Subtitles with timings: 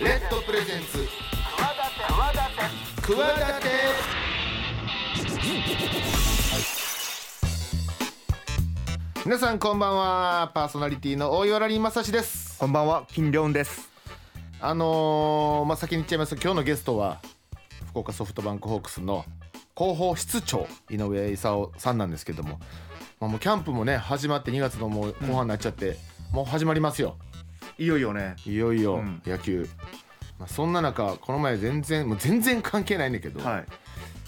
[0.00, 1.08] レッドプレゼンツ。
[3.00, 3.16] 企
[3.62, 3.68] て
[9.24, 10.52] 皆さんこんばんは。
[10.54, 12.58] パーソナリティの大岩良理正史です。
[12.58, 13.06] こんばんは。
[13.08, 13.88] 金良です。
[14.60, 16.36] あのー、まあ先に言っちゃいます。
[16.36, 17.20] と今日のゲストは
[17.88, 19.24] 福岡ソフトバンクホークスの
[19.74, 22.60] 広報室長井上勲さんなんですけども,、
[23.20, 25.96] まあ、もうキャンプもね始まって2月のもう後半になっちゃって、
[26.30, 27.16] もう始まりますよ
[27.78, 28.36] いよいよね。
[28.44, 29.22] いよいようん。
[29.26, 29.68] 野球、
[30.38, 33.64] まあ、そんな中この前全然もう全然関係ないんだけど、はい。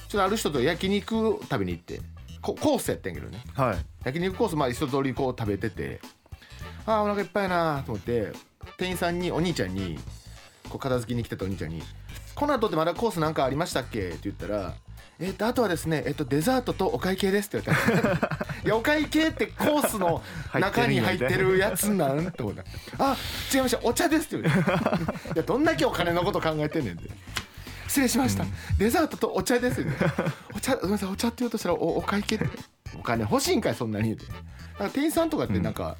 [0.08, 2.00] ちょっとある人と焼肉食べに行って
[2.42, 3.42] ココースやってんけどね。
[3.54, 3.78] はい。
[4.04, 6.00] 焼肉コースまあ一通りこう食べてて
[6.86, 8.32] ああお腹いっぱいやなと思って
[8.78, 9.98] 店員さんにお兄ちゃんに
[10.68, 11.82] こう片付けに来てたお兄ちゃんに
[12.34, 14.74] 「この後ってまだコースなんかありましたっけ?」って言ったら
[15.20, 20.22] 「えっとあとはですね、えっと、デザートとお会計です」って言われた いやお会計ってコースの
[20.54, 22.64] 中に入ってるやつなんって思った
[22.98, 23.16] 「あ
[23.52, 27.10] 違いましたお茶です」って言われていやどんだけお金のこと考えてんねんって。
[27.86, 28.44] 失礼しました、
[28.78, 29.96] デザートとお茶ですよね
[30.54, 32.46] お茶ごめんなさいお茶って言うとしたらおお会計って。
[32.98, 35.96] お金欲しいんかいそんなに言うてだから店員さんとかってなんか、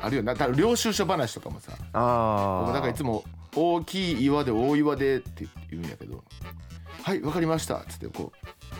[0.00, 0.34] あるよな。
[0.34, 1.72] だから領収書話とかもさ。
[1.92, 6.07] ああ僕なんかいつも「大きい岩で大岩で」って言うんやけど
[7.08, 8.32] 「はいわかりました」っつってこ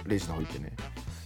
[0.04, 0.72] うレジの方行ってね。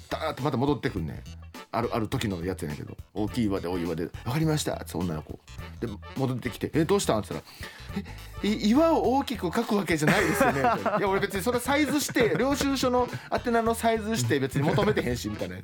[0.09, 1.25] ダーッとまた戻ってくんね。
[1.73, 5.41] あるある時のやつやねんけど「大きい岩で大岩でわかりました」っつって女の子。
[5.81, 7.43] で戻ってきて「えどうしたん?」っつったら
[8.45, 10.61] 「えい岩を大きく書くわけじゃないですよね」
[10.99, 15.57] いや俺別にそれサイズして領収書の宛名のサイズして別に求めてへんしみたいな。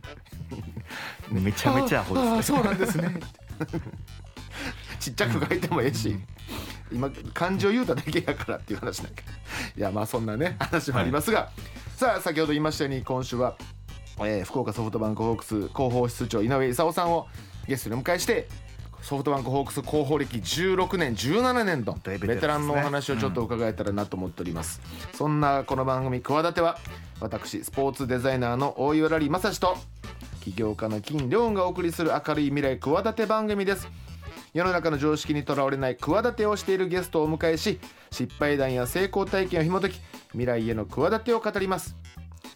[1.31, 2.43] めちゃめちゃアホですね。
[2.43, 3.15] そうなんですね。
[4.99, 6.19] ちっちゃく書いてもええし
[6.93, 9.31] 今漢字を言うただけやからっていう話なんやけど
[9.77, 11.51] いやまあそんなね話もありますが、
[11.97, 13.57] さあ先ほど言いましたように今週は、
[14.21, 17.27] えー福岡ソフトバンクホークス広報室長井上勲さんを
[17.67, 18.49] ゲストにお迎えして
[19.03, 22.35] ソフトバンクホークス広報歴16年17年と大ベテランですね。
[22.35, 24.81] ベテランのお話をちょっと伺えたらなと思っております、
[25.15, 26.79] そんなこの番組「企て」は
[27.21, 29.77] 私スポーツデザイナーの大岩良理正史と
[30.41, 33.89] 起業家の金良がお送りする明るい未来企て番組です
[34.59, 37.79] 世の中の常識にとらわれない企てをしているゲストをお迎えし
[38.11, 40.01] 失敗談や成功体験を紐解き
[40.33, 41.95] 未来への企てを語ります。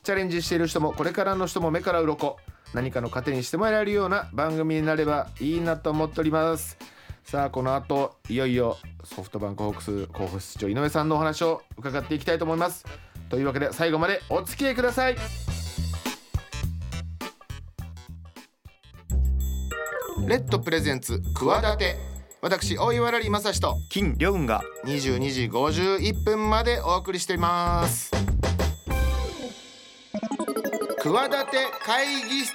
[0.03, 2.37] チャレンジしている人もこれからの人も目から鱗。
[2.75, 6.77] 何かの糧にしてもらえるような番組になればいいなと思っております。
[7.23, 12.85] さあこの後いよいよソフトバンクホークス広報室長井上さんのお話を伺っていきたいと思います。
[13.29, 15.62] というわけで最後までお付き合いください。
[20.27, 21.97] レッドプレゼンツ企て。
[22.41, 23.77] 私大岩良理正史と。
[23.91, 24.63] 金良が。
[24.85, 28.13] 22時51分までお送りしています。
[30.99, 32.53] 企て会議室。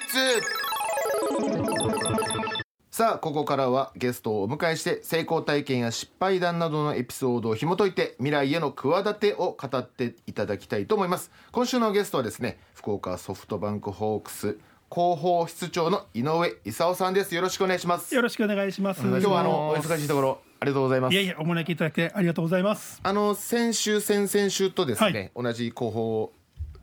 [2.89, 11.31] さあここからはゲストをお迎えして成功体験や失敗談などのエピソードを紐解いて未来への企てを語っていただきたいと思います。
[11.51, 14.57] 今週のゲストはですね福岡ソフトバンクホークス
[14.89, 17.35] 広報室長の井上勲さんです。
[17.35, 18.15] よろしくお願いします。
[18.15, 19.01] よろしくお願いします。
[19.01, 21.13] 今日はあのお忙しいところありがとうございます。
[21.13, 22.99] いやいや、お招きいただきありがとうございます。
[23.03, 26.31] あの先週先々週とですね、同じ広報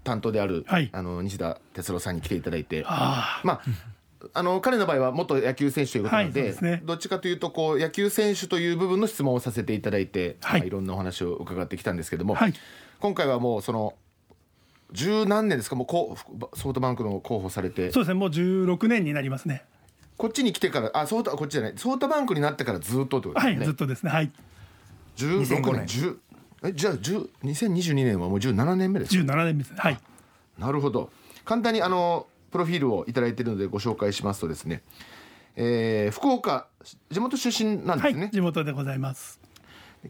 [0.05, 0.91] 担当である、はい。
[0.93, 3.63] あの西田哲郎さんに来ていただいて、あまあ
[4.35, 6.83] あの彼の場合は元野球選手ということなので,、はいですね。
[6.85, 10.61] どっちかというとこう野球選手という部分の質問をさせていただいて、はい。
[10.61, 12.55] まあいろんなお話を伺ってきたんですけども、はい。
[13.01, 13.95] 今回はもうその
[14.95, 15.77] 十何年ですか？
[15.77, 18.15] もうこうソフトバンクの候補されてあ、そうですね。
[18.15, 19.65] もう16年になりますね。
[20.17, 23.67] こっちに来てからあソフトこっちじゃないソフトバンクになってからずっとってことはい、ですね。
[23.67, 24.11] ずっとですね。
[24.11, 24.31] はい。
[25.17, 26.17] 16 2005年年10
[26.69, 29.77] えじゃあ10 2022年はもう17年目ですか？17年ですね。
[29.81, 29.99] はい。
[30.59, 31.11] なるほど
[31.45, 34.83] 簡単にあのプロフィールをいただいているのでご紹介しますとですね、
[35.57, 36.69] えー福岡
[37.11, 39.41] 地元出身なんはい、ですね、地元でございます。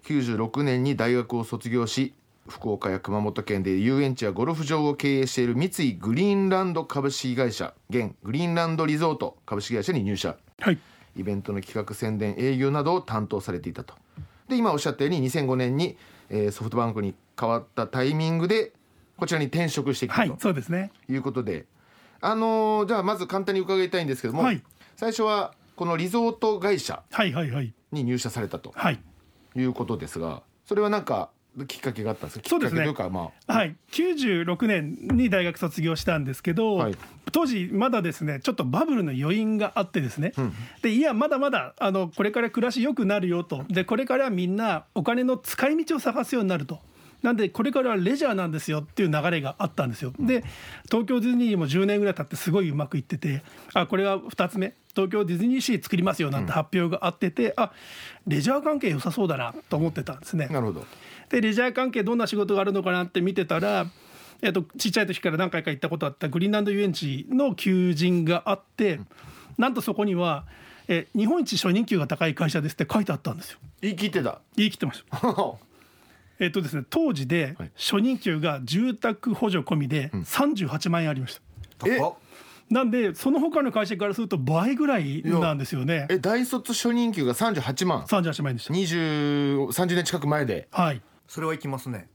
[0.03, 2.13] 96年に大学を卒業し
[2.49, 10.79] 福岡や熊本県で遊園地やゴルフ場を経営している三井グリーンランド株式会社現グリーンランドリゾート株式会社に入社はい。
[11.17, 13.95] イベントの企画宣伝営業などを担当されていたと
[14.49, 15.97] で今おっしゃったように2005年に、
[16.29, 18.73] えーソフトバンクに変わったタイミングで
[19.17, 20.91] こちらに転職してきたと、はい、そうですね。
[21.09, 21.67] いうことで、
[22.21, 24.63] あのーじゃあまず簡単に伺いたいんですけども、はい
[24.97, 27.03] 最初はこのリゾート会社。
[27.93, 29.01] に入社されたとはい。
[29.57, 31.31] いうことですが、それはなんか
[31.67, 32.49] きっかけがあったんですか？
[32.49, 32.85] そうですね。
[33.11, 36.97] まあ、はい、96年に大学卒業したんですけど、はい。
[37.33, 40.33] 当時まだですねちょっとバブルの余韻があってですね、
[40.83, 43.65] でいやまだまだあのこれから暮らし良くなるよと。
[43.69, 46.81] でこれからみんなお金の使い道を探すようになると
[47.25, 50.13] なんでこれからはレジャーなんですよっていう流れがあったんですよ。
[50.21, 50.45] で
[50.85, 53.43] 東京ディズニーも10年ぐらい経ってすごいうまくいってて
[53.73, 54.75] あこれが2つ目。
[54.95, 57.73] 東京ディズニーシー作りますよなんて発表があってて、あ
[58.29, 60.47] レジャー関係良さそうだなと思ってたんですね。
[60.47, 60.87] なるほど。
[61.31, 63.87] でレジャー関係どんな仕事があるのかなって見てたら、
[64.41, 69.01] えっと、ちっちゃい時から何回か行ったことあったグリーンランド遊園地の求人があって、
[69.59, 70.45] なんとそこには
[70.87, 73.59] え日本一初任給が高い会社ですって書いてあったんですよ。
[73.81, 74.41] 言い切ってた。
[74.57, 75.19] 言い切ってました
[76.39, 77.71] えっとですね当時ではい。
[77.77, 81.41] 初任給が住宅補助込みで38万円ありまし
[81.79, 81.99] た、え？
[82.71, 86.07] なんでその他の会社からすると倍ぐらいなんですよね。
[86.09, 88.05] え大卒初任給が38万。
[88.05, 88.75] 38万円でした。
[88.75, 90.67] 2030年近く前で。
[90.71, 91.03] はい。
[91.29, 92.09] それはいきますね。
[92.09, 92.14] あ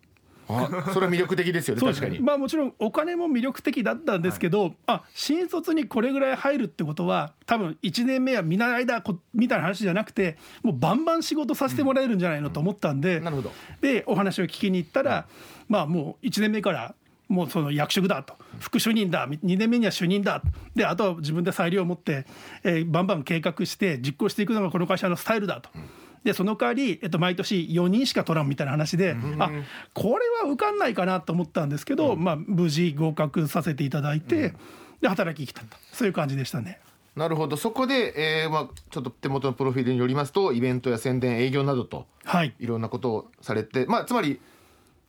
[0.94, 13.52] それは魅力的ですよね確かに、ねまあもちろんお金も魅力的だったんですけど、あ新卒にこれぐらい入るってことは多分1年目は見習いだこみたいな話じゃなくてもうバンバン仕事させてもらえるんじゃないのと思ったんで、なるほど。
[13.82, 15.28] でお話を聞きに行ったら、
[15.68, 16.96] まあもう1年目から
[17.28, 18.34] もうその役職だと。
[18.60, 19.28] 副主任だ。
[19.28, 20.42] 2年目には主任だ。
[20.76, 22.26] であとは自分で裁量を持って、
[22.64, 25.70] えーバンバン計画して実行していくのがこの会社のスタイルだと。
[26.24, 29.50] でその代わり、えっと、毎年4人しか取らんみたいな話で、あ
[29.94, 34.54] これは受かんないかなと思ったんですけど、まあ、無事合格させていただいて、
[35.02, 35.78] で働きに来たと。
[35.94, 36.80] そういう感じでしたね。
[37.16, 37.58] なるほど。
[37.58, 42.54] そこで、えーまあ、ちょっと手元のプロフィールによりますとイベントや宣伝営業などとはい。
[42.60, 44.40] いろんなことをされて、まあ、つまり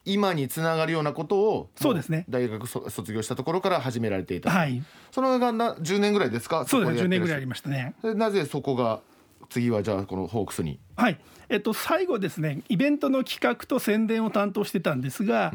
[0.04, 2.18] 今につながるようなことをそうですね。
[2.18, 6.64] も大学そ卒業したところから始められていた、はい、そのがな10年ぐらいですか？
[6.66, 7.02] そうですね。
[7.02, 7.94] 10年ぐらいあいりましたね。
[8.02, 9.00] なぜそこが
[9.50, 10.80] 次はじゃあこのホークスに。
[10.96, 11.18] はい。
[11.50, 15.52] えっと、最後ですねイベントの企画と宣伝を担当してたんですが、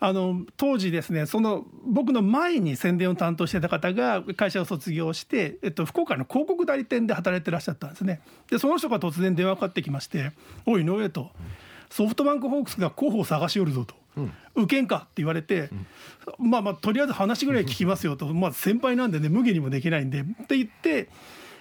[0.00, 8.20] あの当時ですねその僕の前に宣伝を担当してた方が会社を卒業して、えっと、福岡の広告代理店で働いてらっしゃったんですね。
[8.50, 10.32] でその人が突然電話かかってきまして
[10.66, 11.30] 「おい井上」と。
[11.90, 13.94] ソフトバンクホークスが候補を探しよるぞと、
[14.54, 15.70] 受けんかって言われて、
[16.38, 20.20] まあまあとりあえず話ぐらい聞きますよと、まあ、先輩なんでね無下にもできないんで。
[20.20, 21.08] って言って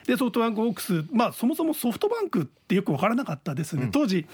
[0.07, 4.25] でソフトバンクホークスまあそもそもソフトバンクってよく分からなかったですね、当時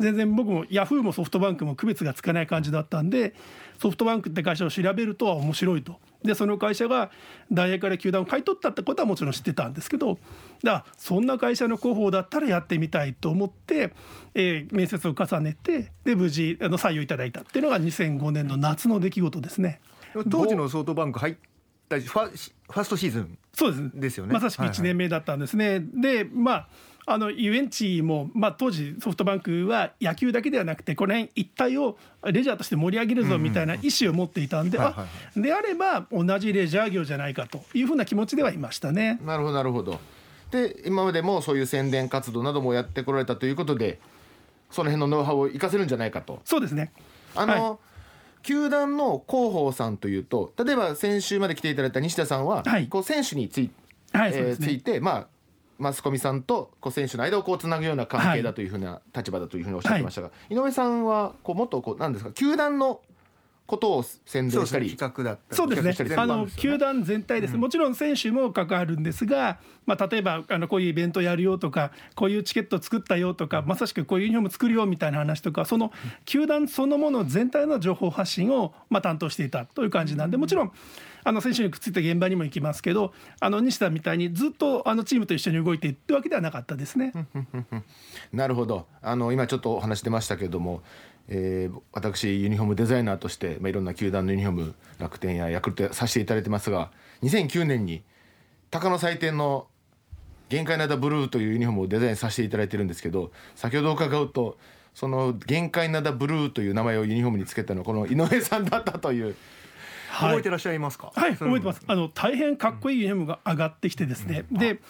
[0.00, 3.34] 全然僕もヤフーもソフトバンクも区別がつかない感じだったんで
[3.78, 6.00] ソフトバンクって会社を調べるとは面白いと。
[6.22, 7.10] でその会社が
[7.50, 10.18] 大学から球団を買い取ったってことはもちろん知ってたんですけど
[10.62, 13.92] だそんな会社の広報だったらやってみたいと思って、
[14.34, 19.80] えー面接を重ねてで無事あの採用いただいたっていうのが2005年の夏の出来事ですね。
[20.30, 21.34] 当時のソフトバンク入っ
[21.90, 23.38] たファファーストシーズン。
[23.52, 23.90] そうです。
[23.94, 24.32] ですよね。
[24.32, 24.78] まさしくはいはい。
[24.78, 25.80] 1年目だったんですね。
[25.80, 26.68] でまあ
[27.06, 35.06] あの遊園地も、まあ、当時ソフトバンクは野球だけではなくてこの辺一帯をレジャーとして盛り上げるぞみたいな意思を持っていたんで、はいはいは
[35.36, 39.18] あであれば同じレジャー業じゃないかというふうな気持ちではいましたね。
[39.24, 39.98] なるほどなるほど。
[40.52, 43.98] で今までもそういう宣伝活動などもやってこられたということで
[44.70, 46.40] その辺のノウハウを活かせるんじゃないかと。
[46.44, 46.92] そうですね。
[47.34, 47.78] あの、は
[48.42, 52.88] 球団の広報さんというと例えば先週まで来ていただいた西田さんは、はい。
[52.88, 53.70] こう選手につい,、
[54.12, 54.56] はいえーね。
[54.56, 55.26] ついてまあ
[55.78, 63.00] マスコミさんとこう選手の間をこうつなぐような関係だというふうな立場だというふうにおっしゃってましたが、井上さんはこうもっとこうなんですか球団の
[63.70, 65.56] ことを宣伝したり企画だったり。
[65.56, 65.92] そうですね。
[65.92, 75.92] 企画したりあの球団全体です、もちろん選手も関わるんですが、まあ、例えばあのこういうイベントやるよとかこういうチケット作ったよとかまさしくこういうユニフォーム作るよみたいな話とかその
[76.24, 80.72] 球団そのもの全体の情報発信をまあ担当していたという感じなんでもちろん
[81.22, 87.12] あの選手にくっついた現場にも行きますけどあの西田みたいにずっとあのチームと一緒に動いていってわけではなかったですね。
[88.32, 88.86] なるほど。
[89.02, 90.82] あの今ちょっとお話出ましたけれども、
[91.28, 96.90] えー私ユニフォームデザイナーとして、まあ、いろんな球団のユニフォーム楽天やヤクルトやさせていただいてますが
[97.22, 98.02] 2009年に
[98.70, 99.66] 鷹の祭典の
[100.48, 104.58] 限界灘ブルーというユニフォームをデザインさせていただいてるんですけど先ほど伺うと
[104.94, 109.36] その限界灘ブルーという名前をユニフォームにつけたのはこの井上さんだったという
[110.08, 111.12] はい覚えてらっしゃいますか？
[111.14, 111.82] はい、覚えてます。
[111.86, 114.44] あの大変かっこいいユニフォームが上がってきてですね。
[114.50, 114.80] で。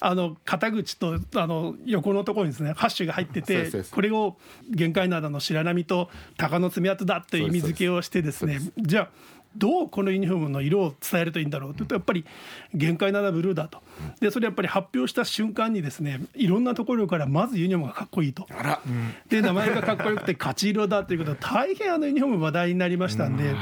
[0.00, 4.36] あの肩口とあの横のところにですねハッシュが入っててこれを
[4.70, 9.08] 限界灘の白波と鷹の爪痕だっていう意味付けをしてですねじゃあ
[9.56, 12.24] どうこのユニフォームの色を伝えるといいんだろうというとやっぱり
[12.74, 13.82] 限界灘ブルーだと。
[14.20, 18.46] でそれやっぱり発表した瞬間にですねいろんなところからまずユニフォームがかっこいいと。
[18.50, 18.80] あら、
[19.28, 23.54] で名前がかっこよくて勝ち色だということで大変あのユニフォーム話題になりましたんで。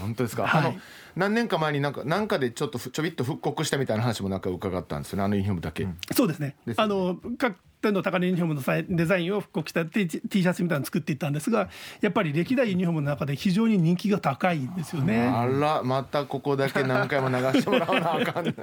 [0.00, 0.60] 本当ですか、はい。
[0.62, 0.80] あの
[1.16, 6.56] 何年か前になんかなんかでちょっとふちょびっと復刻したみたいな話もなんか伺ったんですよねあのユニフォームだけ、そうですね。
[6.66, 15.26] ですよあの各店の高値ユニフォームのデザインを復刻した T, T シャツみたいなのを作っていったんですが、やっぱり歴代ユニフォームの中で非常に人気が高いんですよね。
[15.26, 18.54] あらまたここだけ何回も流してもらわなあかん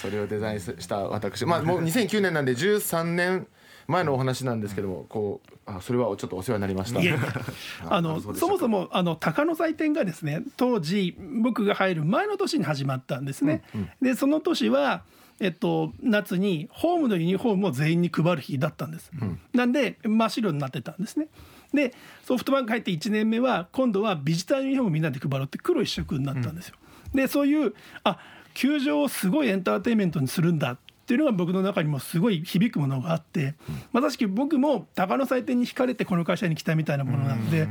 [0.00, 1.44] それをデザインした私。
[1.44, 3.46] まあもう2009年なんで13年
[3.86, 7.00] 前のお話なんですけどもこうあそれはちょっとお世話になりました。
[7.88, 13.62] あのそもそもあの鷹の祭典がですね当時僕が入る前の年に始まったんですね。
[14.00, 15.02] でその年は
[15.42, 19.10] えっと、夏にホームのユニフォームを全員に配る日だったんです、
[19.54, 21.28] なんで真っ白になってたんですね。
[21.72, 26.74] でソフトバンク入って1年目は今度はビジターユニフォームみんなで配るって黒一色になったんですよ、
[27.14, 28.18] でそういうあ
[28.54, 33.54] 球場をすごいエンターテインメントにするんだっていうのが僕の中にもすごい響くものがあって、
[33.92, 37.66] まさしく僕も鷹の祭典に惹かれてこの会社に来たみたいなものなので、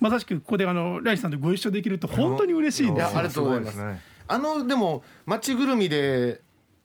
[0.00, 3.78] まさしくここであのライスさんとご一緒できると本当に嬉しいんですありがとうございます。
[4.26, 6.40] あのでも街ぐるみで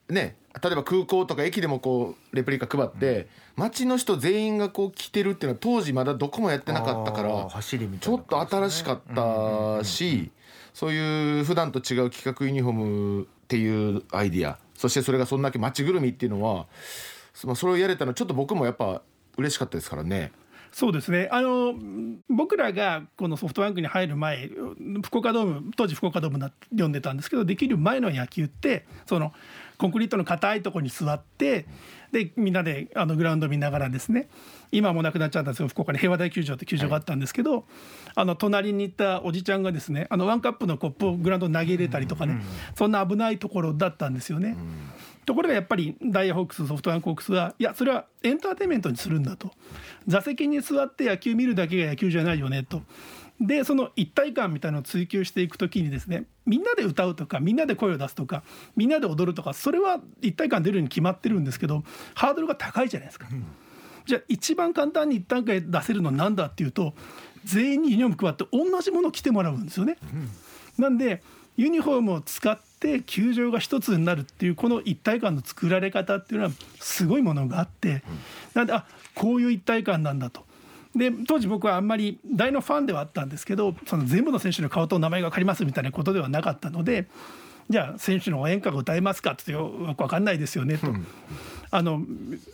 [0.09, 7.29] ね例えば空港とか駅でもこうレプリカ配って街の人全員がこう来てるっていうのは当時まだどこもやってなかったから
[7.99, 10.31] ちょっと新しかったし
[10.77, 16.67] そういう普段と違う企画ユニフォームっていうアイディアそしてそれがそんだけ街ぐるみっていうのは
[17.45, 19.01] まあそれをやれたのはちょっと僕もやっぱ
[19.37, 20.31] 嬉しかったですからね。
[20.77, 21.27] そうですね。
[21.31, 21.73] あの
[22.29, 24.47] 僕らがこのソフトバンクに入る前
[25.03, 29.33] 福岡ドーム当時福岡ドームな呼んでたんですけどできる前の野球ってその
[29.79, 31.65] コンクリートの硬いところに座って
[32.11, 34.29] でみんなであのグラウンド見ながらですね
[34.71, 37.65] 今はもうなくなっちゃったんですけど福岡に平和大球場って球場があったんですけど、
[38.13, 42.39] あの隣にいたおじちゃんがですねあのワンカップのコップをグラウンドに投げ入れたりとかね、
[42.75, 44.55] そんな危ないところだったんですよね。
[45.27, 49.51] ところがやっぱりダイヤホークスソフトバンクホークスはいやそれはエンターテインメントにするんだと
[50.07, 52.81] 座席に座って野球見るだけが野球じゃないよねと
[53.41, 58.43] でその一体感みたいなのを追求していくときにですねみんなで歌うとかみんなで声を出すとか
[58.77, 61.83] みんなで踊るとかそれは一体感出るに決まってるんですけど
[62.15, 63.27] ハードルが高いじゃないですか。
[64.05, 66.93] じゃあ一番簡単に一段階出せるのは何だっていうと
[67.43, 69.97] 全員にユニフォーム配って同じものを着てもらうんですよね。
[70.77, 71.21] なんで
[71.57, 78.03] ユニフォームを使って球場が一つになるっていうこの一体感の作られ方っていうのはすごいものがあって
[78.53, 78.85] なんであ
[79.15, 80.45] こういう一体感なんだと。
[80.95, 87.07] で当時僕はあんまり大のファンではあったんですけどその全部の選手の顔と名前が分かりますみたいなことではなかったので
[87.69, 90.87] じゃあ選手の応援歌が歌えますかってよく分かんないですよねと。
[91.69, 92.01] あの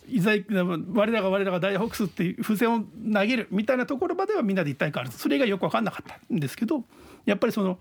[0.09, 2.79] いざ我らが我らが大ホークスっていう風船を
[3.13, 6.83] 投げるみたいなところまではみんなで一体感あるそれがよく分かんなかったんですけど
[7.25, 7.77] やっぱりその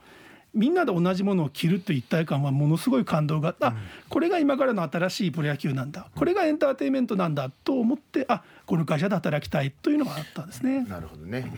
[0.54, 3.74] みんなで同じものを着るという一体感はものすごい感動があった、あ
[4.08, 6.08] これが今からの新しいプロ野球なんだ。
[6.14, 10.84] これがエンターテインメントなんだと思ってあこの会社で働きたいというのがあったんですね。
[10.84, 11.52] なるほどね。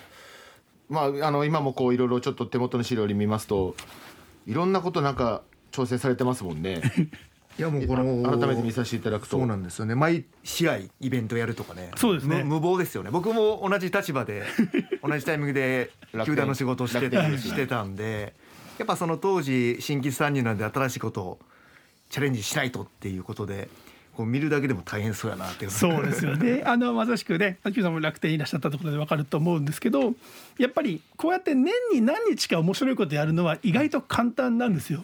[0.88, 3.74] まああの今もこういろいろちょっと手元の資料に見ますと
[4.46, 6.80] いろんなことなんか調整されてますもんね。
[7.56, 9.38] いやもうこのあ改めて見させていただくと。
[9.38, 9.94] そうなんですよね。
[9.94, 11.90] 毎試合イベントやるとかね。
[11.96, 12.42] そうですね。
[12.42, 13.10] む無謀ですよね。
[13.10, 14.42] 僕も同じ立場で
[15.02, 15.90] 同じタイミングで
[16.24, 18.34] 球団の仕事をしてしてたんで
[18.78, 21.38] やっぱその当時新規参入なんで新しいことを
[22.10, 23.68] チャレンジしないとっていうことで
[24.16, 26.62] こう見るだけでも大変そうやなっていうそうですよね。
[26.66, 30.14] あのまさしくね、秋さんも楽天にいらっしゃったところでわかると思うんですけど、
[30.56, 35.02] やっぱりこうやって年に何日か面白いことやるのは意外と簡単なんですよ。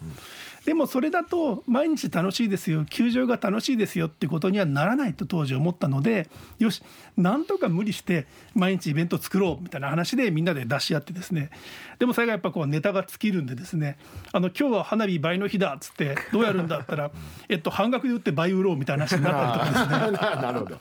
[0.65, 2.85] でもそれだと毎日楽しいですよ。
[2.85, 6.83] 球場が楽しいですよってことにはならないと当時思ったのでよし
[7.17, 11.49] なんとか無理して毎日イベント作ろうみたいな話でみんなで出し合ってですね。
[11.97, 13.97] でもそれがやっぱこうネタが尽きるんでですね。
[14.31, 17.11] あの今日は花火倍の日だっつってどうやるんだったら
[17.49, 20.17] えっと半額で売って倍売ろうみたいな話になったりとかですね。
[20.41, 20.79] なるほど。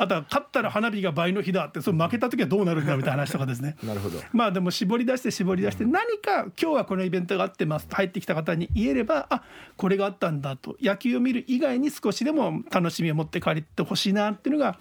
[0.00, 4.18] あとは勝ったら花火が倍の日だってそれ負けた時はどうなるんだみたいな話とかですね なるほど。
[4.32, 9.42] まあでも絞り出して絞り出して何か今日はこのイベントがあってますと入ってきた方に言えればあ
[9.76, 14.78] これがあったんだと野球を見る以外に少しでも楽しみを持って帰ってほしいなっていうのが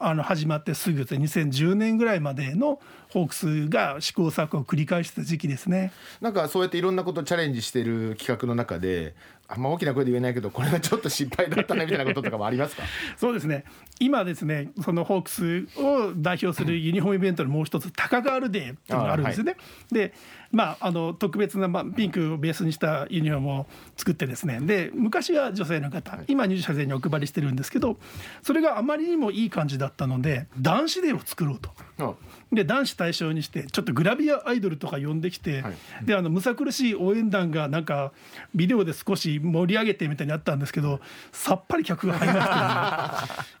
[0.00, 5.92] あの始まってすぐで2010年ぐらいまでのホークスが試行錯誤を繰り返してた時期ですね。
[6.20, 9.14] なんかそうやっていろんなことチャレンジしてる企画の中で
[9.50, 12.82] あんま大きな声で言えないけどこれがちょっと失敗だったねみたいなこととかもありますか？
[13.16, 13.64] そうですね。
[13.98, 19.56] 今ですねそのホークスを代表するユニフォームイベントのもう一つタカガールデーっていうのがあるんですよね。
[19.90, 20.12] で
[20.52, 24.60] まああの特別な、まあ、ピンクをベースにしたユニフォームを作ってですね。
[24.60, 27.98] で昔は女性の方今入社生にお配りしてるんですけど
[28.42, 31.70] それがあまりにもいい感じだったので男子デーを作ろうと。
[31.98, 32.12] あ
[32.52, 35.74] で男子対象にしてちょっとグラビアアイドルとか呼んできて、はい。
[36.02, 38.12] であのむさ苦しい応援団がなんか
[38.54, 41.00] ビデオで少し盛り上げてみたいにあったんですけど
[41.32, 42.40] さっぱり客が入りま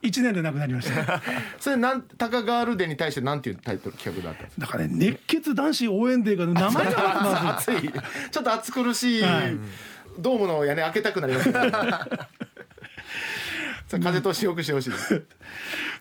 [0.00, 1.20] て、 1年でなくなりました。
[1.58, 4.66] それなんタカガールデーに対してなんていうタイトル企画だったんですか？
[4.66, 7.72] だからね熱血男子応援デーが名前がまず。
[7.72, 7.90] 暑い。
[8.30, 9.56] ちょっと暑苦しい、はい。
[10.18, 11.72] ドームの屋根開けたくなりますね。
[14.02, 15.22] 風通しよくしてほしいです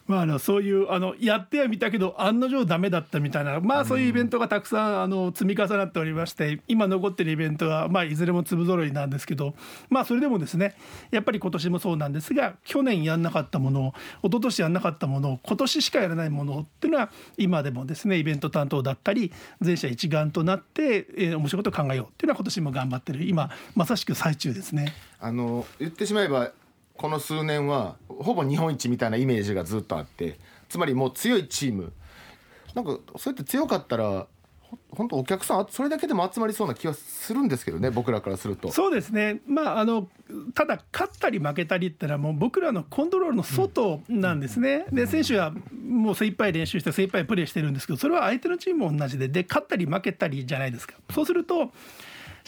[0.08, 9.54] まあ、あのそういうあのやってはみたけど案の定ダメだったみたいな、まあ、そういうイベントがたくさんあの積み重なっておりまして今残ってるイベントは、まあ、いずれも粒揃いなんですけど、
[9.90, 10.76] まあ、それでもですね
[11.12, 24.94] やっぱり今年もそうなんですが去年やんなかったもの一昨年やんなかったもの今年しかやらないものっていうのは今でもですねイベント担当だったり全社一丸となって、えー、面白いことを考えようっていうのは今年も頑張ってる今まさしく最中ですね。
[25.20, 26.52] あの言ってしまえば
[26.98, 30.40] この数年はほぼ日本一みたいなイメージがずっとあって
[30.70, 31.94] つまりもう強いチーム。
[32.76, 34.28] なんかそうやって強かったら
[34.92, 38.72] 本当お客さんそれだけでも集まりそうな気はするんですけどね僕らからすると。
[38.72, 39.42] そうですね。
[39.48, 40.10] まああの
[40.54, 45.54] ただ勝ったり負けたりってのはもう僕らのコントロールの外なんですね、うん、で選手は
[45.88, 49.28] もう精一杯練習して精一杯プレーしてるんですけどそれは相手のチームも同じで。
[49.30, 50.96] で勝ったり負けたりじゃないですか。
[51.14, 51.72] そうすると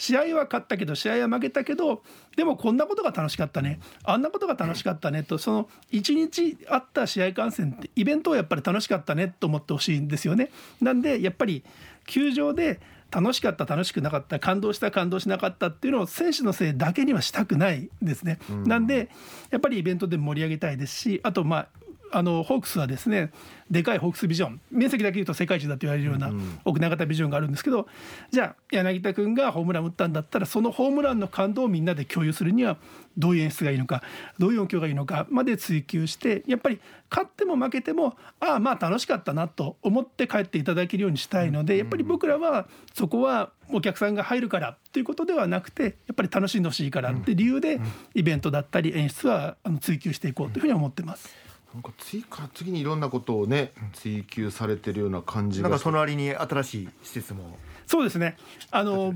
[0.00, 2.02] 試合は勝ったけど試合は負けたけど
[2.34, 10.50] でもこんなことが楽しかったねあんなことが楽しかったねとその1日あった試合観戦ってイベントをやっぱり楽しかったねと思ってほしいんですよね。
[10.80, 11.62] なんでやっぱり
[12.06, 12.80] 球場で
[13.10, 18.38] 楽しかった楽しくなかった感動した感動しなかったっていうのを選手のせいだけにはしたくないですね。
[18.64, 19.10] なんで
[19.50, 21.68] やっぱりイベントで盛り上げたいですしあとまあ
[22.12, 23.30] あのホークスはですね
[23.70, 26.32] でかいホークスビジョン面積だけ言うと世界一だと言われるような
[26.64, 27.86] 奥長型ビジョンがあるんですけど、
[28.30, 32.78] じゃあ柳田君がホームラン打ったんだったらそのホームランの感動をみんなで共有するには
[33.16, 34.02] どういう演出がいいのか
[34.38, 47.80] どういう音響がいいのかまで追求してやっぱり勝っても負けてもああまあ楽しかったなと思って帰っていただけるようにしたいのでやっぱり僕らはそこはお客さんが入るからということではなくてやっぱり楽しんでほしいからって理由で
[48.14, 51.49] イベントだったり演出は追求していこうというふうに思ってます。
[51.74, 55.68] なんか次から次にいろんなことをね追求されてるような感じが。
[55.68, 57.58] なんかその割に新しい施設も。
[57.86, 58.36] そうですね。
[58.70, 59.14] あの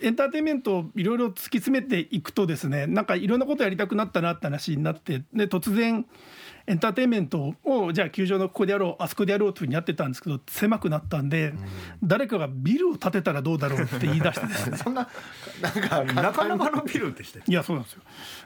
[0.00, 6.04] エンターテインメントをいろいろ突き詰めていくとですねなんかいろんなことやりたくなったなって話になってで突然
[6.66, 11.54] エンターテインメントをじゃあ球場のここでやろうあそこでやろうというふうにやってたんですけど狭くなったんで、
[12.02, 14.46] 誰かがビルを建てたらどうだろうって言い出して。
[14.46, 15.08] ですねそんな
[15.60, 18.02] なんかなかなかのビルでしたいやそうなんですよ。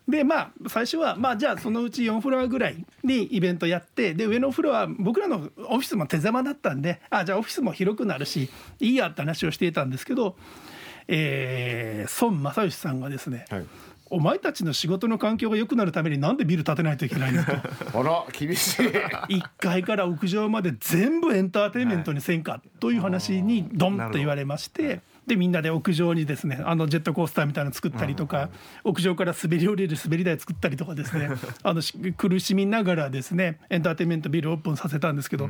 [0.08, 8.50] でまあ最初はまあじゃあそのうち4フロアぐらいにイベントやってで上のフロア僕らのオフィスも手狭だったんであじゃあオフィスも広くなるし
[8.80, 10.36] いいやって話をしていたんですけど、
[11.08, 13.66] えー、孫正義さんがですね、はい
[14.10, 17.52] お前たちの仕事の環境が良くなるためになんでビル建てないといけないのと。
[17.98, 18.86] あら厳しい。
[19.30, 25.00] 1階から屋上まで全部エンターテインメントにせんかという話にドンと言われまして。
[25.26, 28.48] でみんなで屋上にですねあのジェットコースターみたいなの作ったりとか、
[28.82, 31.30] 屋上から滑り降りる滑り台作ったりとかですね
[31.62, 31.82] あの
[32.16, 35.48] 苦しみながらですねエンターテインメントビルオープンさせたんですけど、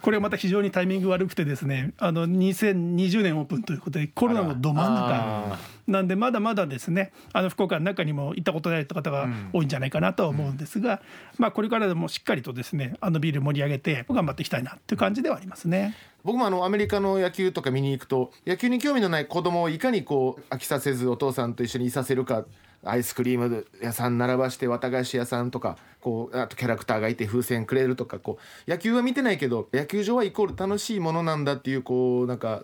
[0.00, 11.00] これはまた非常にタイミング悪くてですねあの2020年オープンということでコロナのど真ん中なんでまだまだですねあの福岡の中にも行ったことない方が多いんじゃないかなとは思うんですが、
[11.38, 15.96] まあ、これからでもしっかりとですねあのビル盛り上げて頑張っていきたいなっていう感じではありますね。
[16.24, 22.44] 僕もあのアメリカの野球とか見に行くと野球に興味のない子供をいかにこう飽きさせずお父さんと一緒にいさせるか
[22.84, 32.62] アイスクリーム屋さん並ばして綿菓子屋さんとかこうあとキャラクターがいて風船くれるとかこう野球は見てないけど野球場はイコール楽しいものなんだっていうこうなんか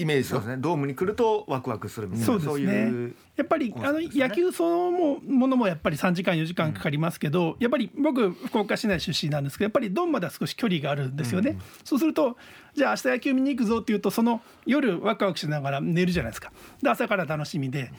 [0.00, 0.56] イメージそうですね。
[0.56, 2.26] ドームに来るとワクワクするみたいな。
[2.26, 12.36] そうですねやっぱりあの野球そのものもやっぱり3時間4時間かかりますけど、やっぱり僕福岡市内出身なんですけどやっぱりドームまでは少し距離があるんですよね、そうすると
[12.74, 16.52] じゃあ明日野球見に行くぞっていうとその夜ワクワクしながら寝るじゃないですか。
[16.82, 17.92] で朝から楽しみで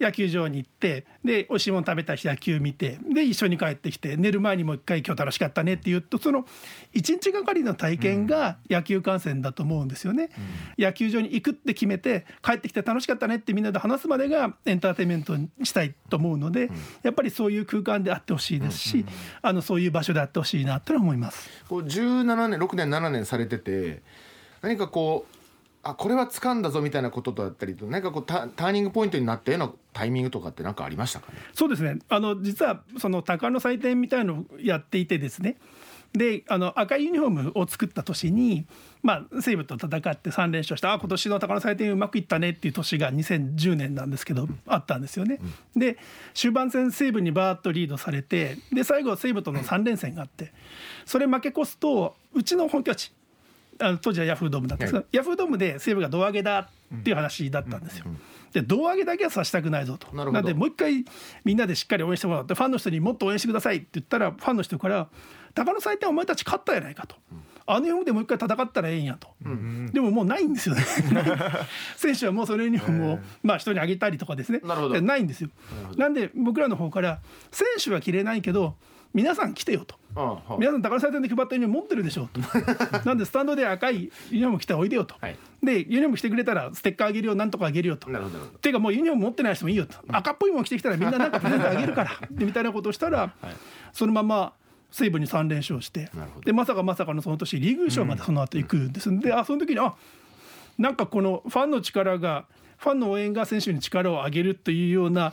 [0.00, 6.44] 野球場に行ってで美味しいもの食べた日野球見てで一緒に帰ってきて寝る前にもう一回今日楽しかったねっていうとその
[6.94, 10.30] 1日がかりの体験が野球観戦だと思うんですよね、
[10.78, 19.06] うん、野球場に行くって決めて帰ってきて楽しかったねってみんなで話すまでがエンターテインメントにしたいと思うので、うん、やっぱりそういう空間であってほしいですし、うん、
[19.42, 21.48] あのそういう場所であってほしいなと思います。
[21.68, 24.02] こう17年6年7年されてて
[24.62, 25.38] 何かこう
[25.82, 31.38] あこれは掴んだぞみたいなことだったりと何かこうタターニングポイントになったようなタイミングとかって何かありましたかね？
[31.54, 31.98] そうですね。
[32.08, 35.56] あの実はその鷹の祭典みたいのをやっていてですね。
[36.12, 38.66] であの赤いユニフォームを作った年に、
[39.02, 42.50] まあ、西武と戦って3連勝してあ今年の鷹の祭典うまくいったね。
[42.50, 45.38] っていう年が2010年なんですけど、うん、あったんですよね。
[45.74, 45.98] うん、で
[46.34, 50.52] 終盤戦西武にバーッとリードされてで最後西武との3連戦があって
[51.06, 53.12] それ負け越すとうちの本拠地
[53.80, 58.06] あの当時はヤフードームだったんですが、はい、ヤフードームで西武が胴上げだっていう話だったんですよ。
[58.52, 60.14] で胴上げだけはさせたくないぞと。
[60.16, 61.04] なんでもう一回
[61.44, 65.08] みんなでしっかり応援してもらってファンの人にもっと応援してくださいって言ったらファンの人から
[65.54, 67.16] 「鷹の祭典お前たち勝ったやないか」と。
[67.70, 70.82] あのユニフォームでもう一回戦ったらええんやと、うんうん、でももうないんですよね。
[71.96, 74.60] 選手はもうそのユニフォームを、まあ、人にあげたりとかですね。
[75.02, 75.50] ないんですよ。
[75.96, 78.76] なんで僕らの方から選手は着れないけど
[79.12, 79.96] 皆さん来てよと。
[80.14, 80.58] はい。
[80.60, 82.40] 皆さん宝祭典で配ったユニフォーム持ってるでしょと。
[83.04, 85.36] なんでスタンドで赤いユニフォーム着ておいでよと、はい。
[85.62, 88.10] でユニフォーム着てくれたらステッカーあげるよなんとかあげるよと。
[88.10, 88.58] なるほどなるほど。
[88.60, 92.10] ていうかもうユニフォーム持ってない人もいいよと、赤っぽいもの着てきたらみんななんかプレゼントあげるから。
[92.30, 93.32] でみたいなことをしたら、
[93.92, 94.52] そのまま
[94.90, 96.10] 西武に3連勝して
[96.44, 99.94] でまさかまさかのその年リーグ優勝までその後行くんです、であその時にあ
[100.78, 102.46] なんかこのファンの力が
[102.78, 105.32] ファンの応援が選手に力を上げるというような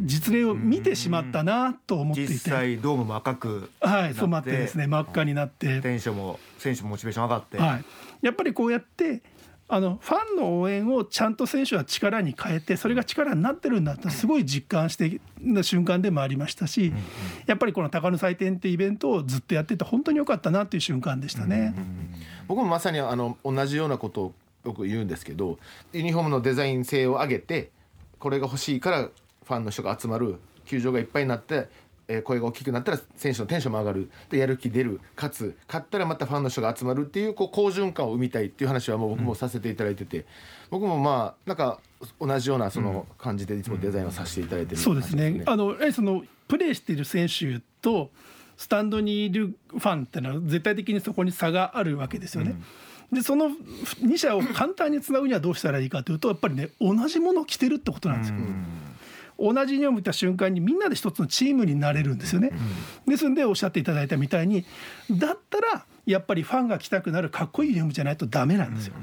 [0.00, 7.84] 実例を見てしまったなと思っていて、実際ドームも赤くはい、染まってですね真っ赤になって、選手も選手もモチベーション上がって、はい、
[8.22, 9.20] やっぱりこうやって
[9.68, 16.92] あのファンの応援をちゃんと選手は力に変えてそれが力になってるんだってすごい実感してな瞬間でもありましたし
[17.46, 21.74] やっぱりこの高野祭典ってイベントをずっとやってて本当に良かったなっていう瞬間でしたね。
[22.46, 25.58] 僕もまさにあの同じようなことをよく言うんですけど
[25.92, 27.70] ユニフォームのデザイン性を上げて
[28.20, 31.68] これが欲しいからファンの人が集まる球場がいっぱいになって、
[32.08, 34.10] えー声が大きくなったら選手のテンションも上がる。
[34.30, 40.24] でやる気出るかつ勝ったらまたファンの人が集まるっていうこう好循環を生みたいっていう話はもう僕もさせていただいてて、
[40.70, 41.80] 僕もまあなんか
[42.20, 45.42] 同じようなその感じでいつもデザインをさせていただいてるそうですね。
[45.46, 48.10] あのそのプレーしている選手と
[48.56, 52.54] スタンドにいるファンっていうのは絶対的にそこに差があるわけですよね。
[53.12, 58.36] でその2者を簡単につなぐにはどうしたらいいかというとやっぱりね同じものを着てるってことなんですよ。
[59.38, 62.50] 同じユニフォーム着た瞬間にみんなで一つのチームになれるんですよね。
[63.06, 64.64] ですんでおっしゃっていただいたみたいに
[65.10, 68.94] だったらやっぱりファンが着たくなるかっこいいユニフォームじゃないとダメなんですよ。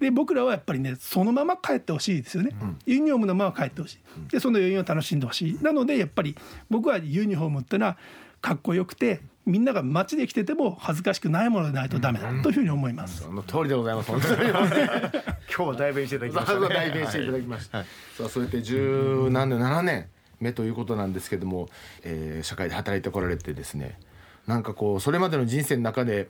[0.00, 2.50] で僕らはやっぱりねそのまま帰ってほしいですよね、
[2.86, 3.98] ユニフォームのまま帰ってほしい。
[4.30, 5.58] でその余韻を楽しんでほしい。
[5.62, 6.36] なのでやっぱり
[6.68, 7.96] 僕はユニフォームってのは
[8.40, 13.22] かっこよくてみんなが街で着てても恥ずかしくないものでないとダメだというふうに思います。
[13.22, 14.10] その通りでございます。
[14.12, 14.48] 本当に。
[14.48, 14.54] 今
[15.48, 16.60] 日は代弁していただきました。
[16.60, 17.26] ね代弁してい。
[17.26, 17.86] ただきました、さ
[18.26, 20.06] あそうやって十何年7年
[20.40, 21.68] 目ということなんですけども、
[22.02, 23.98] えー社会で働いてこられてですね
[24.46, 26.28] なんかこうそれまでの人生の中で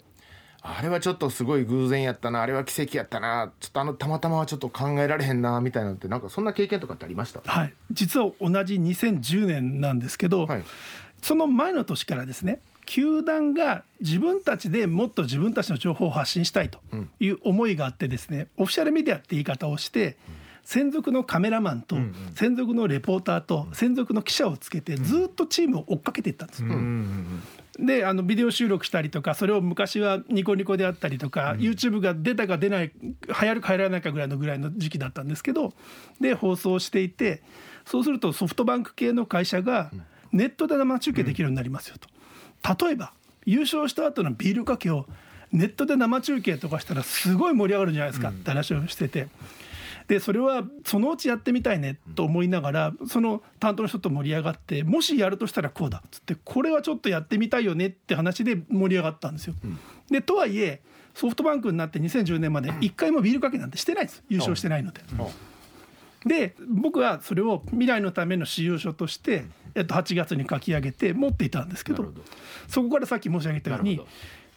[0.63, 7.41] あれはちょっとすごい偶然やったなあれは奇跡やったなちょっとあのたまたまはちょっと考えられへんなみたいなのってなんかそんな経験とかってありました？
[7.45, 10.65] はい、実は同じ2010年なんですけど、はい。
[11.23, 16.81] その前の年からですね球団が自分たちでもっと自分たちの情報を発信したいと
[17.21, 20.17] いう思いがあってですね、オフィシャルメディアって言い方をして
[20.65, 21.97] 専属のカメラマンと
[22.35, 26.65] 専属のレポーターと専属の記者をつけてずっとチームを追っかけていったんです。
[27.79, 35.73] であのビデオ収録したりとかそれを昔はニコニコであったりとか、YouTube が出たか出ない流行るか流行らないかぐらいのぐらいの時期だったんですけど
[36.21, 37.43] で放送していて
[37.87, 39.91] そうするとソフトバンク系の会社が
[40.33, 42.09] ネットで生中継できるようになりますよと。
[42.63, 43.13] 例えば
[43.45, 45.07] 優勝した後のビールかけを
[45.53, 49.29] ネットで生中継とかしたらすごい盛り上がるんじゃないですかって話をしてて。
[50.09, 59.55] でそれはそのうちやってみたいねと思いながらその担当の人と盛り上がってもしやるとしたらこうだっつってこれはちょっとやってみたいよねって話で盛り上がったんですよ。
[60.11, 60.81] でとはいえ
[61.15, 65.03] ソフトバンクになって2010年まで1回もビールかけなんてしてないです優勝してないので。
[66.27, 72.13] で僕はそれを未来のための使用書として、えっと、8月に書き上げて持っていたんですけど
[72.69, 74.01] そこからさっき申し上げたように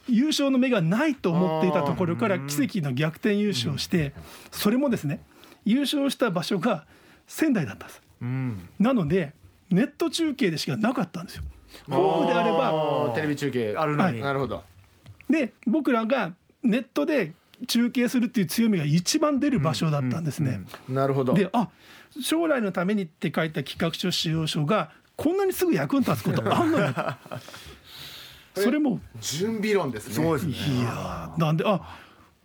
[0.08, 4.14] 優勝の目がないと思っていたところから奇跡の逆転優勝して
[4.52, 5.22] それもですね
[5.64, 6.86] 優勝した場所が
[7.28, 8.02] 仙台だったんです。
[8.22, 8.70] うん。
[8.80, 9.34] なので
[9.72, 11.44] ネット中継でしかなかったんですよ。
[11.90, 14.22] ホームであればテレビ中継あるのに。
[14.22, 14.64] なるほど。
[15.30, 17.34] で僕らがネットで
[17.68, 20.62] 中継するっていう強みが一番出る場所だったんですね。
[20.88, 21.34] なるほど。
[21.34, 21.70] であ
[22.22, 26.94] 将来のためにって書いた企画書使用書がこんなにすぐ役に立つことあんのよ
[28.56, 29.02] それも。
[29.20, 30.14] 準備論ですね。
[30.14, 30.80] そうですね。
[30.80, 32.00] いやーなんであ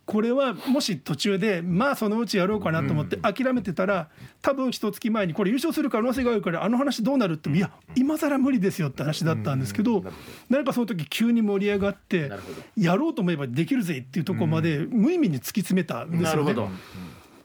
[0.05, 4.09] これはもし途中でまあそのうちやろうかなと思って諦めてたら
[4.41, 10.03] 多分一月前にこれ優勝する可能性があるからあの話どうなるっていや今更無理ですよって話だったんですけど
[10.49, 12.29] なんかその時急に盛り上がって
[12.75, 16.23] やろうと思えばできるぜっていうところまで無意味に突き詰めたんですよね。
[16.25, 16.69] なるほど。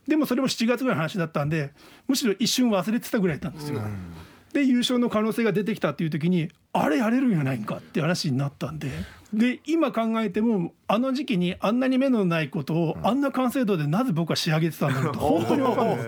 [0.09, 1.73] でもそれも7月ぐらいの話だったんで
[2.09, 3.81] むしろ一瞬忘れてたぐらいなんですよ。
[4.53, 8.89] で優勝の可能性が出てきたっていう時にあれやれるんやないんかって話になったんで。
[9.33, 16.07] で今考えてもあの時期にあんなに目のないことをあんな完成度でなぜ僕は仕上げてたんだろうと本当に分かんないです。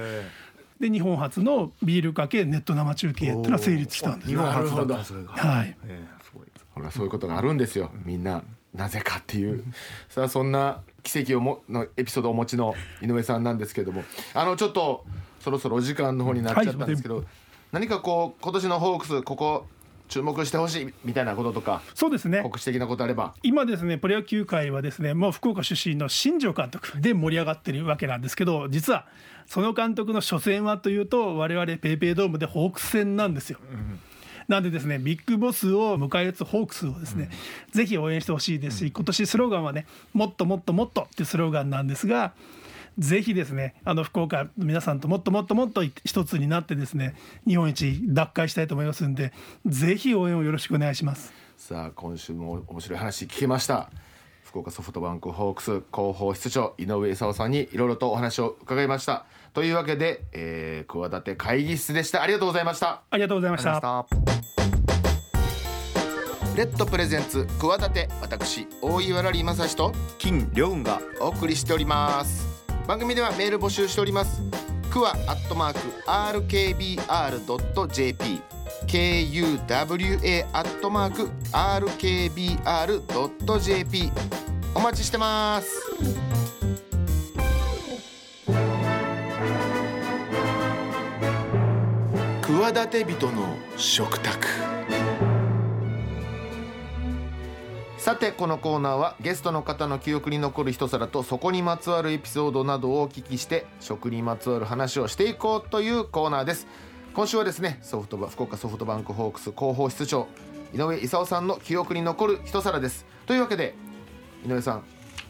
[0.80, 4.40] で日本初のビールかけネット生中継っていうのは成立したんですよ。
[4.40, 5.76] 日本初だったそれがはい。
[5.86, 6.46] ええすごい。
[6.70, 7.90] ほらそういうことがあるんですよ。
[8.04, 9.64] みんななぜかっていう。
[10.08, 14.04] さあそんな奇跡をものエピソードをお持ちの井上さんなんですけども。
[14.34, 15.04] あのちょっと
[15.40, 17.24] そろそろお時間の方になっちゃったんですけど、
[17.72, 19.66] 何かこう今年のホークスここ
[20.08, 22.42] 注目してほしいみたいなこととかそうですね。
[22.42, 23.34] 告知的なことあれば。
[23.42, 29.06] 今ですねプロ野球界はですねもう福岡出身の新庄監督 で盛り上がってるわけなんですけど実は
[29.46, 33.58] その監督の初戦はというと我々ペイペイドームでホークス戦なんですよ。
[34.48, 37.28] なんでですねビッグボスを迎え撃つホークスをですね、
[37.70, 42.32] ぜひ応援してほしいですし今年スローガンはねもっともっともっとっていうスローガンなんですが
[42.98, 47.14] ぜひですねあの福岡の皆さんともっともっともっと一つになってですね
[47.46, 49.32] 日本一奪回したいと思いますんで
[49.66, 51.32] ぜひ応援をよろしくお願いします。
[51.56, 53.90] さあ今週も面白い話聞けました。
[54.44, 59.26] 福岡ソフトバンクホークス広報室長井上勲さんにいろいろとお話を伺いました。
[59.52, 62.22] というわけで、えー、企て会議室でした。
[62.22, 63.02] ありがとうございました。
[63.10, 64.06] ありがとうございました。
[66.58, 72.47] レッドプレゼンツ企て私大岩良理正史と金良雲がお送りしております
[72.88, 74.40] 番組ではメール募集しております。
[74.90, 78.40] クワアットマーク RKBR.jp
[78.86, 84.10] KUWA アットマーク RKBR.jp
[84.74, 85.68] お待ちしてます。
[92.40, 94.77] 企て人の食卓。
[98.08, 106.66] さてこのコーナーはゲストの方の記憶に残る一皿とそこにまつわるエピソードなどをお聞きして食にまつわる話をしていこうというコーナーです。
[107.12, 110.26] 今週はですねソフトバ福岡ソフトバンクホークス広報室長
[110.72, 113.04] 井上勲さんの記憶に残る一皿です。
[113.26, 113.74] というわけで
[114.46, 114.84] 井上さん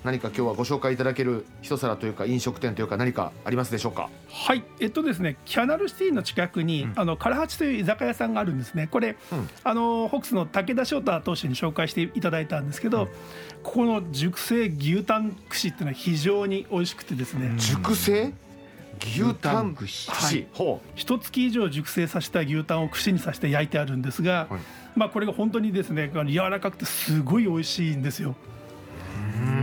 [0.04, 4.08] 何か今日はご紹介いただける一皿というか飲食店というか何かありますでしょうか？
[4.30, 4.62] はい。
[4.80, 8.86] えっとですねキャナルシティの近くに、うん、あの唐八という居酒屋さんがあるんですね。
[8.86, 13.08] これ、うん、あのホークスの武田翔太投手に紹介していただいたんですけど、うん、
[13.62, 17.54] ここの熟成牛タン串っていうのは非常に美味しくてですね。
[17.56, 18.32] 熟成？
[19.00, 20.46] 牛タン串、はい、
[20.96, 24.60] 一月以上熟成させた牛タンを串にさせて焼いてあるんですが、はい、
[24.96, 28.34] まあこれが本当にですね柔らかくてすごい美味しいんですよ。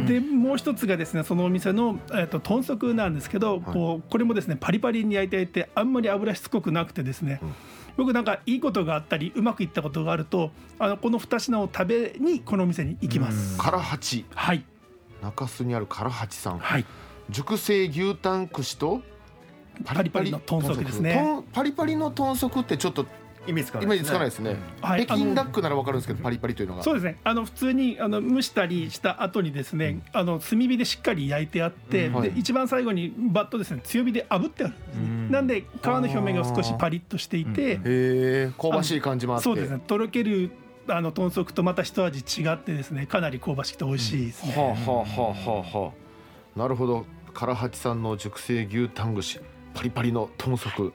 [0.05, 7.55] でもう一つがですねそのお店の、えーと、豚足なんですけど、はい、こうこれもですねパリパリに焼いていてあんまり油しつこくなくてですね、うん、
[7.97, 13.57] 僕なんかいいことがあったりうまくいったことがあるとあのこの2品を食べにこのお店に行きます。
[13.57, 14.25] 唐八。
[14.33, 14.63] はい。
[15.21, 16.85] 中洲にある唐八さん、はい、
[17.29, 19.01] 熟成牛タン串と
[19.83, 20.31] パリパリ。
[20.31, 21.43] の豚足ですね。
[21.51, 23.05] パリパリの豚足ってちょっと
[23.47, 24.05] イメージつかないですね。
[24.05, 24.55] つかないですね。
[24.81, 26.83] はい、北京ダックならわかるんですけど、パリパリというのが。
[26.83, 27.17] そうですね。
[27.23, 39.43] あの普通にあの蒸したりした後にですね、あの炭火でしっかり焼いてあって、で一番最後にバットですね強火で炙ってあるんですなんで皮の表面が少しパリッとしていて、へえ香ばしい感じもあって。
[39.43, 39.79] そうですね。
[39.85, 40.51] とろける
[40.87, 44.53] あの豚足とまた一味違ってですね、かなり香ばしくて美味しいですね。
[44.55, 45.91] はあはあはあは
[46.55, 46.59] あ。
[46.59, 47.05] なるほど。
[47.33, 49.39] 唐八さんの熟成牛タン串。
[49.73, 50.93] パリパリの豚足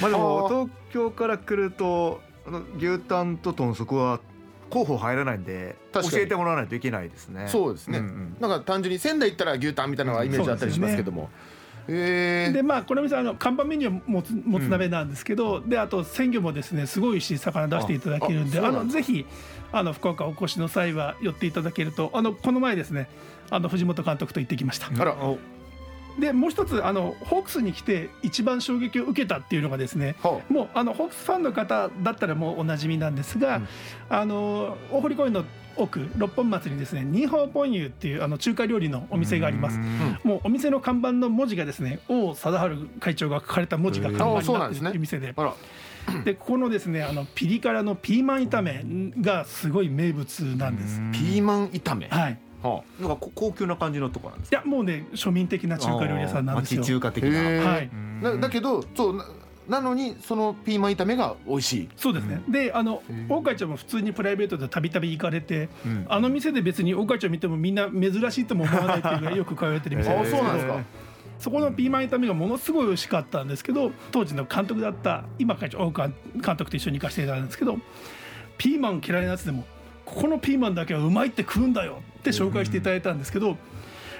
[0.00, 4.20] まあでも東京から来るとあの牛タンと豚足は
[4.70, 7.48] 候補入らないんで教えてもらわないといけないですね。
[7.48, 11.28] そうですね、うんうん、なんか単純に仙台行ったら牛タンみたいなのがイメージあったりしますけども、
[11.86, 19.26] でまあこの店あの看板メニューはもつもつ鍋なんですけど、うん、であと鮮魚もですねすごい美味しい魚出していただけるんであのぜひ
[19.72, 23.08] あの福岡お越しの際は寄っていただけるとあのこの前ですね
[23.50, 24.86] あの藤本監督と行ってきました。
[24.86, 25.16] あら
[26.18, 33.68] でもう一つあのホークスに来て一番衝撃を受けたっていうのがですね、はあ、もうあのホークスファンの方だったらもうおなじみなんですが、うん、
[34.08, 35.44] あの大堀公園の
[35.76, 39.78] 奥六本松にですねニーハオポンユっていうあの中華料理のお店があります
[40.24, 45.34] もうお店の看板の文字がですね王貞治会長が書かれた文字が看板になってるっていう店で。
[46.24, 48.84] でここのですねあのピリ辛のピーマン炒め
[49.20, 50.98] がすごい名物なんです。
[51.12, 52.08] ピーマン炒め。
[52.08, 52.38] はい。
[52.62, 56.82] はあ、なんか高級な感じのとこなんですいやもうね庶民的な中華料理屋さんなんですよ。
[56.82, 57.40] 中華的な。
[57.40, 57.90] はい。
[58.22, 58.36] だ。
[58.36, 59.24] だけどそう
[59.68, 61.88] なのにそのピーマン炒めが美味しい。
[61.96, 70.60] そうですね、うん、であの大会長も普通にプライベートでたびたび行かれて、うん、あの店で別に大会長見てもみんな珍しいとも思わないっていうぐらいよく通われてる店あそうなんで。
[70.60, 70.80] すか
[71.38, 77.10] そこのピーマン炒めがものすごい美味しかったんですけど当時の監督だった今会長大川監督と一緒に行か？
[77.10, 77.78] せていただいたんですけど
[78.58, 78.80] ピー。
[78.80, 79.64] マン嫌いなやつでも
[80.10, 83.56] ここのピーマンだけはうまいって食うんだよって紹介していただいたんですけど、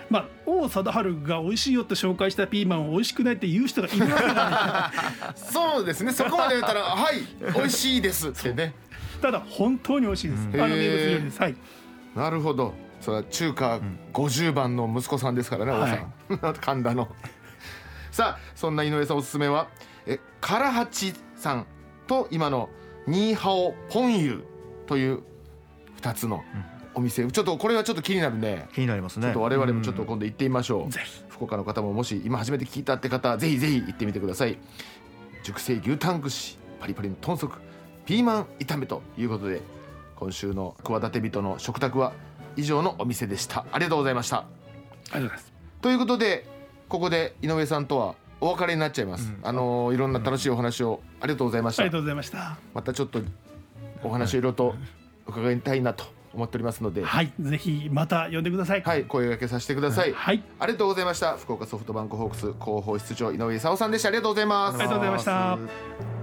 [0.08, 6.12] まあ、王貞治が美味しいよって紹介したピーマンを美味しくないって言う人がいるわけがない そうですね。
[6.12, 8.74] そこまで言ったら「はい美味しいです」ってね。
[9.20, 11.40] ただ本当に美味しいです、うん、あの名物料理です。
[11.40, 11.56] はい。
[12.14, 12.74] なるほど。
[13.00, 13.80] それは中華
[14.12, 16.54] 50番の息子さんですからね、王、うん、さん。
[16.60, 17.08] 神田の。
[18.10, 19.68] さあそんな井上さんおすすめは
[20.06, 21.66] え唐八さん
[22.06, 22.68] と今の
[23.06, 24.44] ニーハオポンユ
[24.86, 25.22] という
[26.00, 26.42] 2つの
[26.94, 28.68] お店、ちょっとこれはちょっと気になるね。
[28.74, 29.26] 気になりますね。
[29.26, 30.90] ちょっと我々もちょっと今度行ってみましょう、うん、
[31.28, 34.58] 福岡の方ももし今初めて聞いたって方ぜひぜひ行ってみてください。
[35.42, 37.58] 熟成牛タン串パリパリの豚足
[38.04, 39.62] ピーマン炒めということで
[40.16, 42.12] 今週の企て人の食卓は
[42.56, 43.64] 以上のお店でした。
[43.72, 45.52] ありがとうございましたありがとうございます。
[45.80, 46.46] ということで
[46.88, 52.58] ここで井上さんとはお別れになっちゃいます、うん、あのいろんな楽しいお話をありがとうございました、ありがとうございました。
[52.74, 53.20] またちょっと
[54.02, 54.74] お話をいろいろと
[55.30, 60.12] 伺いたいなと思っておりますので、はいぜひまた呼んでくださいはい、声掛けさせてください。
[60.12, 61.36] はいありがとうございました。
[61.36, 64.08] 福岡ソフトバンクホークス広報室長井上勲さんでした。
[64.08, 64.74] ありがとうございます。
[64.74, 66.19] ありがとうございました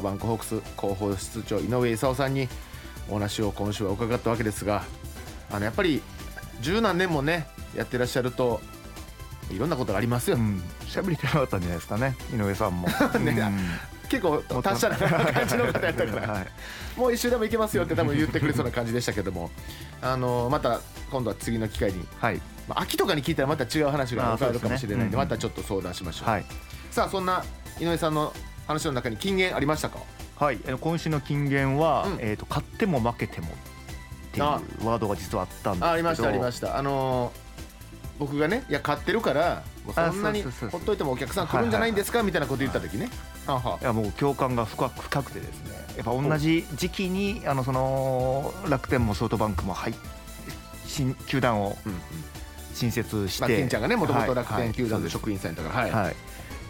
[0.00, 2.48] トバンクホークス広報室長井上勲さんに
[3.10, 4.82] お話を今週は伺ったわけですが
[5.50, 6.02] あのやっぱり
[6.60, 8.60] 十何年もねやってらっしゃると
[9.50, 10.62] いろんなことがありますよ、うん。
[10.86, 12.14] 喋りたかったんじゃないですかね。
[12.32, 12.86] 井上さんも。
[13.18, 13.32] ね。
[13.32, 13.58] うん。
[14.08, 16.46] 結構達者な感じの方やったから、はい
[16.96, 19.50] もう一周でも行けますよって多分言ってくれそうな感じでしたけども。
[20.00, 22.40] あのまた今度は次の機会に、はい。
[22.68, 26.44] まあ、秋とかに聞いたらまた違う話が分かるかもしれないんでそうですねまたちょっと相談しましょう、はい。
[26.92, 27.44] さあそんな
[27.80, 28.32] 井上さんの
[28.70, 29.98] 話の中に金言ありましたか？
[30.36, 32.18] はい、えー今週の金言は、うん。
[32.20, 33.50] えー、と勝っても負けてもっ
[34.32, 35.86] ていうあワードが実はあったんですけど。
[35.86, 36.78] あありましたありました。
[36.78, 37.50] あのー
[38.20, 39.62] 僕がねいや買ってるから
[39.94, 42.22] そんなにほっといてもお客さん来るんじゃないんですか？
[42.22, 43.08] みたいなこと言った時ね。
[43.46, 43.78] はあは。
[43.80, 45.70] いやもう共感が深く深くてですね。
[45.96, 49.94] やっぱ同じ時期にあのその楽天もソフトバンクも入っ
[50.86, 51.78] 新球団を
[52.74, 55.04] 新設して、まあ、ケンちゃんがねもともと楽はい天球団はい。
[55.04, 55.84] で職員さんやったから。
[55.84, 56.16] はい、はい、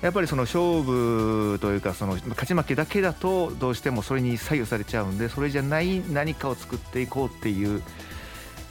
[0.03, 7.83] やっぱりその勝負というかその勝ち負けだけだとどうしてもそれに左右されちゃうんでそれじゃない何かを作っていこうっていう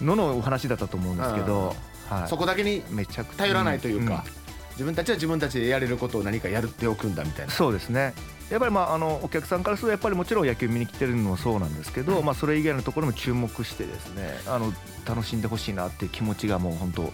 [0.02, 1.76] ののお話だったと思うんですけど、
[2.10, 4.24] はい、そこだけにめちゃく頼らないというか、ん。
[4.72, 7.52] 自分たちは自分たちでやれることを何かやっておくんだみたいな。
[7.52, 8.14] そうですね。
[8.50, 14.74] やっぱりまああのお客さんからするとやっぱりもちろん野球見に来てるのもそうなんですけど、まあ、それ以外のところも注目してですねあの
[15.06, 17.14] 楽しんでほしいなっていう気持ちがもう本当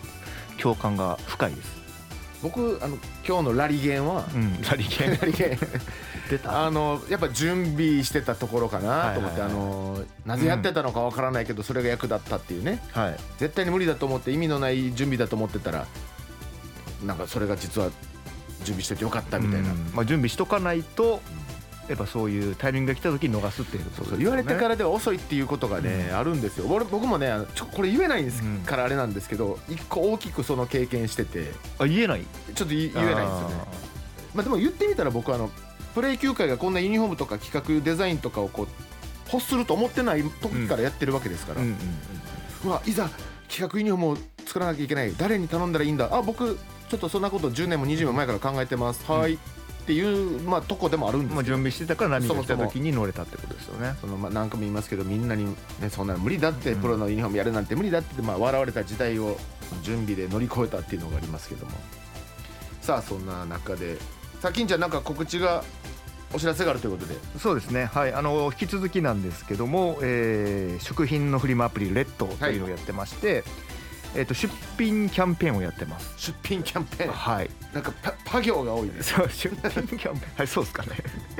[0.62, 1.85] 共感が深いです。
[2.46, 5.18] 僕あの今日のラリゲンは、うん、ラリケン。
[5.18, 5.58] ラリゲン。
[6.30, 6.68] 出た。
[6.68, 12.84] あのやっぱ準備してたところかなと思って、あのなぜやってたのかわからないけど、それが役立ったっていうね。
[12.92, 13.16] はい。
[13.40, 15.88] 絶対に無理だと思って意味のない準備だと思ってたら
[17.04, 17.90] なんかそれが実は
[18.60, 19.92] 準備しててよかったみたいな、うん。
[19.96, 21.22] まあ、準備しとかないと
[21.88, 24.24] やっぱそういうタイミングが来た時に逃すっていうことですよね。
[24.24, 26.68] 言われてからでは遅いっていうことがね、あるんですよ。
[26.68, 28.60] 俺僕もねちょこれ言えないんですうん。
[28.66, 31.52] からあれなんですけど一個大きくその経験してて。
[31.80, 32.26] あ言えない？
[32.54, 33.56] ちょっと言えないんですよね。
[34.34, 35.50] まあでも言ってみたら僕はあの
[35.94, 38.68] プロ野球界がこんなユニフォームとか企画デザインとかをこう
[39.32, 41.78] 欲すると思ってない時からやってるわけですから、うんうん
[42.66, 43.10] うわいざ
[43.48, 45.14] 企画ユニフォームを作らなきゃいけない。
[45.18, 46.10] 誰に頼んだらいいんだ。
[46.12, 46.58] あ僕
[46.90, 49.38] ちょっとそんなこと10年も20年も前から考えてます、はい
[49.86, 50.02] ってい
[50.38, 53.96] う、まあ、とこでもあるんです準備してたから何か来た時に乗れたってことですよね。
[54.02, 55.46] そのまあ何回も言いますけどみんなに、
[55.80, 59.38] ね、そんなの無理だって、うんプロのユニフォームやるなんて無理だって、まあ、笑われた時代を
[59.84, 61.72] 準備で乗り越えたっていうのがありますけども。
[62.82, 63.98] さあそんな中で
[64.42, 65.64] さあ金ちゃんなんか告知が
[66.34, 67.16] お知らせがあるということで。
[67.40, 67.86] そうですね。
[67.86, 68.14] はい。
[68.14, 73.44] あの引き続きなんですけども、えー食品のフリマアプリレッドというのをやってまして、
[74.16, 76.14] えっと出品キャンペーンをやってます。
[76.18, 77.12] 出品キャンペーン。
[77.12, 77.50] はい。
[77.74, 79.60] なんかパパ行が多いですそう出品
[79.98, 80.36] キャンペーン。
[80.38, 80.90] はいそうですかね。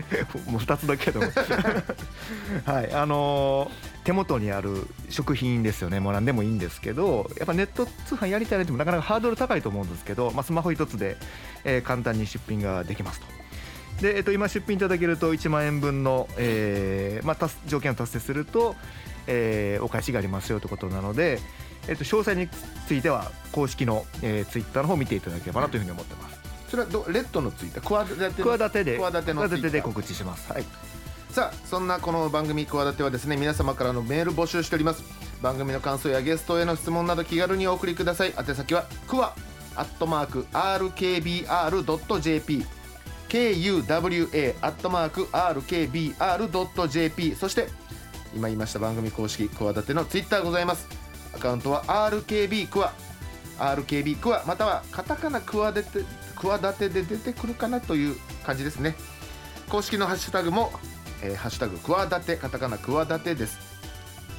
[0.48, 1.22] もう2つだけど
[2.66, 6.00] はいあのー手元にある食品ですよね。
[6.00, 11.18] もう何でもいいんですけどやっぱネット通販やりたいなってもなかなかハードル高いと思うんですけど、まあ、スマホ一つで、
[11.64, 13.26] えー簡単に出品ができますと。
[14.04, 18.76] で、えっと、今出品いただけると1万円分の、えーまあ、達条件を達成すると、
[19.26, 21.40] えーお返しがありますよということなので、
[21.88, 22.48] えっと、詳細に
[22.88, 26.40] ついては公式の、えー、ツイッターの方を見ていただければなというふうに思ってます。
[26.70, 30.52] それはどレッドのついた企ての企てで企てで告知します。
[30.52, 30.66] はい。
[31.30, 35.04] さあそんなこの番組企てはですね皆様からのメール募集しております。
[35.42, 38.34] 番組の感想やゲストへの質問など気軽にお送りください。
[38.38, 39.36] 宛先はクワ
[39.76, 42.66] アットマーク RKBR.jp
[43.30, 47.68] KUWA アットマーク RKBR.jp そして
[48.34, 51.05] 今言いました番組公式企てのツイッターございます
[51.36, 52.94] アカウントは RKB クワ。
[53.58, 56.04] RKB クワまたはカタカナクワでて
[56.36, 58.96] 企てで出てくるかなという感じですね。
[59.70, 60.72] 公式のハッシュタグも、
[61.22, 63.60] えーハッシュタグくわだてカタカナくわだてです。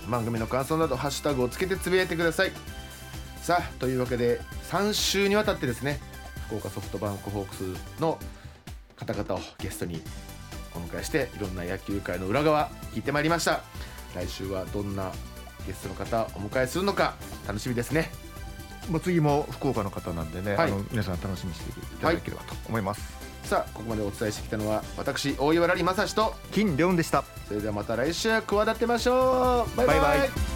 [0.08, 2.52] 番組の感想などハッシュタグをつけてつぶやいてください。
[3.42, 6.00] さあというわけで3週にわたってですね
[6.46, 8.18] 福岡ソフトバンクホークスの
[8.96, 10.02] 方々をゲストに
[10.74, 13.62] お迎えしていろんな野球界の裏側聞いてまいりました。
[14.14, 15.12] 来週はどんな
[15.66, 17.14] ゲストの方をお迎えするのか
[17.46, 18.10] 楽しみですね。
[18.90, 20.70] もう次も福岡の方なんでね、はい。
[20.70, 23.16] あの皆さん楽しみにしていただければと思います。
[23.42, 27.24] さあここまでお伝えしてきたのは私大岩良理正史と金レオンでした。
[27.48, 29.76] それではまた来週企てましょう。
[29.76, 30.00] バイバイ。
[30.00, 30.55] バイバイ